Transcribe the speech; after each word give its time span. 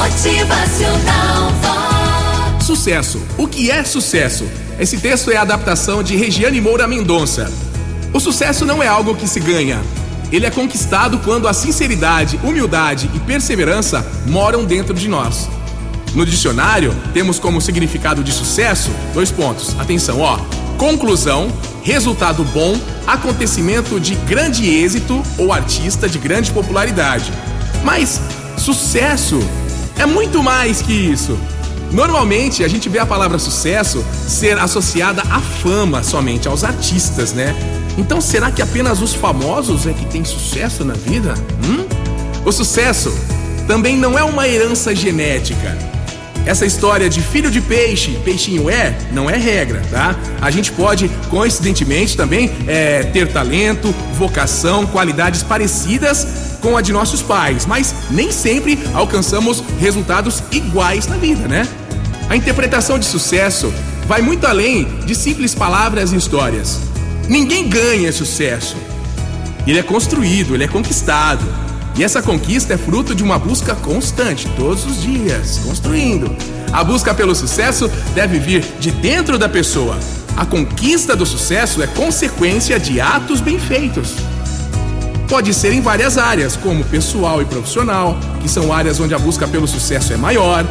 Motivacional 0.00 1.52
Vox. 1.60 2.64
Sucesso. 2.64 3.20
O 3.36 3.46
que 3.46 3.70
é 3.70 3.84
sucesso? 3.84 4.48
Esse 4.78 4.96
texto 4.96 5.30
é 5.30 5.36
a 5.36 5.42
adaptação 5.42 6.02
de 6.02 6.16
Regiane 6.16 6.58
Moura 6.58 6.88
Mendonça. 6.88 7.52
O 8.10 8.18
sucesso 8.18 8.64
não 8.64 8.82
é 8.82 8.86
algo 8.86 9.14
que 9.14 9.28
se 9.28 9.38
ganha. 9.38 9.78
Ele 10.32 10.46
é 10.46 10.50
conquistado 10.50 11.18
quando 11.18 11.46
a 11.46 11.52
sinceridade, 11.52 12.40
humildade 12.42 13.10
e 13.14 13.20
perseverança 13.20 14.02
moram 14.26 14.64
dentro 14.64 14.94
de 14.94 15.06
nós. 15.06 15.50
No 16.14 16.24
dicionário, 16.24 16.96
temos 17.12 17.38
como 17.38 17.60
significado 17.60 18.24
de 18.24 18.32
sucesso 18.32 18.90
dois 19.12 19.30
pontos. 19.30 19.78
Atenção, 19.78 20.20
ó. 20.20 20.38
Conclusão, 20.78 21.52
resultado 21.82 22.42
bom, 22.42 22.74
acontecimento 23.06 24.00
de 24.00 24.14
grande 24.14 24.66
êxito 24.66 25.22
ou 25.36 25.52
artista 25.52 26.08
de 26.08 26.18
grande 26.18 26.50
popularidade. 26.52 27.30
Mas 27.84 28.18
sucesso 28.56 29.38
é 30.00 30.06
muito 30.06 30.42
mais 30.42 30.80
que 30.80 30.92
isso. 30.92 31.38
Normalmente 31.92 32.64
a 32.64 32.68
gente 32.68 32.88
vê 32.88 32.98
a 32.98 33.04
palavra 33.04 33.38
sucesso 33.38 34.02
ser 34.26 34.58
associada 34.58 35.22
à 35.22 35.40
fama 35.40 36.02
somente, 36.02 36.48
aos 36.48 36.64
artistas, 36.64 37.34
né? 37.34 37.54
Então 37.98 38.18
será 38.18 38.50
que 38.50 38.62
apenas 38.62 39.02
os 39.02 39.12
famosos 39.12 39.86
é 39.86 39.92
que 39.92 40.06
têm 40.06 40.24
sucesso 40.24 40.84
na 40.84 40.94
vida? 40.94 41.34
Hum? 41.64 41.84
O 42.46 42.50
sucesso 42.50 43.14
também 43.66 43.96
não 43.96 44.18
é 44.18 44.24
uma 44.24 44.48
herança 44.48 44.94
genética. 44.94 45.76
Essa 46.46 46.66
história 46.66 47.08
de 47.08 47.20
filho 47.20 47.50
de 47.50 47.60
peixe, 47.60 48.18
peixinho 48.24 48.70
é, 48.70 48.96
não 49.12 49.28
é 49.28 49.36
regra, 49.36 49.82
tá? 49.90 50.16
A 50.40 50.50
gente 50.50 50.72
pode, 50.72 51.08
coincidentemente, 51.28 52.16
também 52.16 52.50
é, 52.66 53.02
ter 53.04 53.28
talento, 53.28 53.94
vocação, 54.14 54.86
qualidades 54.86 55.42
parecidas 55.42 56.26
com 56.60 56.76
a 56.76 56.80
de 56.80 56.92
nossos 56.92 57.22
pais, 57.22 57.66
mas 57.66 57.94
nem 58.10 58.32
sempre 58.32 58.78
alcançamos 58.94 59.62
resultados 59.78 60.42
iguais 60.50 61.06
na 61.06 61.16
vida, 61.16 61.46
né? 61.46 61.66
A 62.28 62.36
interpretação 62.36 62.98
de 62.98 63.06
sucesso 63.06 63.72
vai 64.06 64.22
muito 64.22 64.46
além 64.46 64.84
de 65.04 65.14
simples 65.14 65.54
palavras 65.54 66.12
e 66.12 66.16
histórias. 66.16 66.80
Ninguém 67.28 67.68
ganha 67.68 68.12
sucesso. 68.12 68.76
Ele 69.66 69.78
é 69.78 69.82
construído, 69.82 70.54
ele 70.54 70.64
é 70.64 70.68
conquistado. 70.68 71.44
E 72.00 72.02
essa 72.02 72.22
conquista 72.22 72.72
é 72.72 72.78
fruto 72.78 73.14
de 73.14 73.22
uma 73.22 73.38
busca 73.38 73.74
constante, 73.74 74.48
todos 74.56 74.86
os 74.86 75.02
dias, 75.02 75.60
construindo. 75.62 76.34
A 76.72 76.82
busca 76.82 77.12
pelo 77.12 77.34
sucesso 77.34 77.90
deve 78.14 78.38
vir 78.38 78.64
de 78.80 78.90
dentro 78.90 79.36
da 79.36 79.50
pessoa. 79.50 79.98
A 80.34 80.46
conquista 80.46 81.14
do 81.14 81.26
sucesso 81.26 81.82
é 81.82 81.86
consequência 81.86 82.80
de 82.80 83.02
atos 83.02 83.42
bem 83.42 83.58
feitos. 83.58 84.14
Pode 85.28 85.52
ser 85.52 85.74
em 85.74 85.82
várias 85.82 86.16
áreas, 86.16 86.56
como 86.56 86.82
pessoal 86.84 87.42
e 87.42 87.44
profissional, 87.44 88.18
que 88.40 88.48
são 88.48 88.72
áreas 88.72 88.98
onde 88.98 89.12
a 89.12 89.18
busca 89.18 89.46
pelo 89.46 89.68
sucesso 89.68 90.14
é 90.14 90.16
maior. 90.16 90.64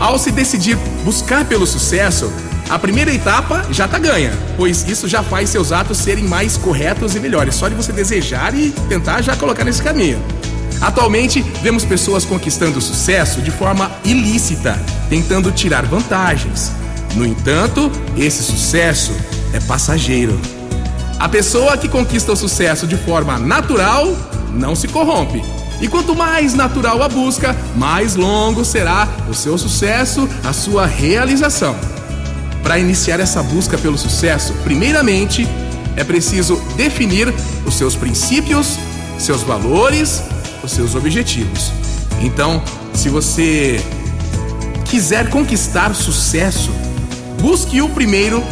Ao 0.00 0.18
se 0.18 0.30
decidir 0.30 0.78
buscar 1.04 1.44
pelo 1.44 1.66
sucesso, 1.66 2.32
a 2.68 2.78
primeira 2.78 3.12
etapa 3.12 3.64
já 3.70 3.86
está 3.86 3.98
ganha, 3.98 4.32
pois 4.56 4.86
isso 4.86 5.08
já 5.08 5.22
faz 5.22 5.48
seus 5.48 5.72
atos 5.72 5.98
serem 5.98 6.24
mais 6.24 6.56
corretos 6.56 7.14
e 7.14 7.20
melhores. 7.20 7.54
Só 7.54 7.68
de 7.68 7.74
você 7.74 7.92
desejar 7.92 8.54
e 8.54 8.70
tentar 8.88 9.22
já 9.22 9.34
colocar 9.34 9.64
nesse 9.64 9.82
caminho. 9.82 10.22
Atualmente, 10.80 11.40
vemos 11.62 11.84
pessoas 11.84 12.24
conquistando 12.24 12.80
sucesso 12.80 13.40
de 13.40 13.50
forma 13.50 13.90
ilícita, 14.04 14.78
tentando 15.08 15.50
tirar 15.50 15.86
vantagens. 15.86 16.70
No 17.14 17.24
entanto, 17.24 17.90
esse 18.16 18.42
sucesso 18.42 19.12
é 19.52 19.60
passageiro. 19.60 20.38
A 21.18 21.28
pessoa 21.28 21.76
que 21.76 21.88
conquista 21.88 22.32
o 22.32 22.36
sucesso 22.36 22.86
de 22.86 22.96
forma 22.96 23.38
natural 23.38 24.06
não 24.52 24.76
se 24.76 24.86
corrompe. 24.86 25.42
E 25.80 25.88
quanto 25.88 26.14
mais 26.14 26.54
natural 26.54 27.02
a 27.02 27.08
busca, 27.08 27.56
mais 27.76 28.14
longo 28.14 28.64
será 28.64 29.08
o 29.28 29.34
seu 29.34 29.56
sucesso, 29.56 30.28
a 30.44 30.52
sua 30.52 30.86
realização. 30.86 31.97
Para 32.62 32.78
iniciar 32.78 33.20
essa 33.20 33.42
busca 33.42 33.78
pelo 33.78 33.96
sucesso, 33.96 34.52
primeiramente 34.64 35.48
é 35.96 36.04
preciso 36.04 36.56
definir 36.76 37.32
os 37.66 37.74
seus 37.74 37.94
princípios, 37.94 38.78
seus 39.18 39.42
valores, 39.42 40.22
os 40.62 40.72
seus 40.72 40.94
objetivos. 40.94 41.72
Então, 42.20 42.62
se 42.94 43.08
você 43.08 43.80
quiser 44.84 45.28
conquistar 45.30 45.94
sucesso, 45.94 46.70
busque 47.40 47.80
o 47.80 47.88
primeiro 47.88 48.42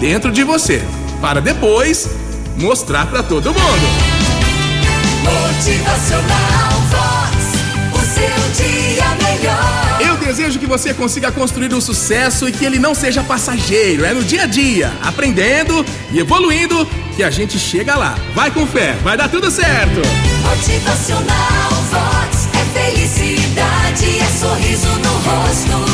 dentro 0.00 0.32
de 0.32 0.42
você, 0.42 0.82
para 1.20 1.40
depois 1.40 2.08
mostrar 2.56 3.06
para 3.06 3.22
todo 3.22 3.52
mundo. 3.52 4.22
Motivacional 5.22 6.72
Vox. 6.90 7.36
O 7.94 8.00
seu 8.14 8.66
dia 8.66 8.91
desejo 10.42 10.58
que 10.58 10.66
você 10.66 10.92
consiga 10.92 11.30
construir 11.30 11.72
o 11.72 11.80
sucesso 11.80 12.48
e 12.48 12.52
que 12.52 12.64
ele 12.64 12.76
não 12.76 12.96
seja 12.96 13.22
passageiro, 13.22 14.04
é 14.04 14.12
no 14.12 14.24
dia 14.24 14.42
a 14.42 14.46
dia, 14.46 14.92
aprendendo 15.00 15.86
e 16.10 16.18
evoluindo 16.18 16.84
que 17.14 17.22
a 17.22 17.30
gente 17.30 17.60
chega 17.60 17.94
lá. 17.94 18.16
Vai 18.34 18.50
com 18.50 18.66
fé, 18.66 18.96
vai 19.04 19.16
dar 19.16 19.28
tudo 19.28 19.52
certo. 19.52 20.00
Motivacional 20.42 21.70
Vox. 21.90 22.48
É 22.54 22.90
felicidade, 22.90 24.18
é 24.18 24.26
sorriso 24.26 24.88
no 24.88 25.12
rosto, 25.12 25.91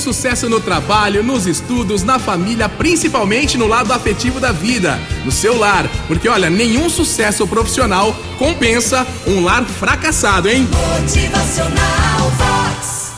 Sucesso 0.00 0.48
no 0.48 0.60
trabalho, 0.60 1.22
nos 1.22 1.46
estudos, 1.46 2.02
na 2.02 2.18
família, 2.18 2.68
principalmente 2.68 3.58
no 3.58 3.66
lado 3.66 3.92
afetivo 3.92 4.40
da 4.40 4.50
vida, 4.50 4.98
no 5.24 5.30
seu 5.30 5.58
lar. 5.58 5.88
Porque 6.08 6.28
olha, 6.28 6.48
nenhum 6.48 6.88
sucesso 6.88 7.46
profissional 7.46 8.16
compensa 8.38 9.06
um 9.26 9.44
lar 9.44 9.64
fracassado, 9.64 10.48
hein? 10.48 10.66
Motivacional 11.00 12.49